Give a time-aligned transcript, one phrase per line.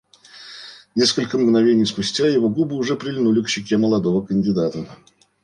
[0.95, 4.87] Несколько мгновений спустя его губы уже прильнули к щеке молодого кандидата.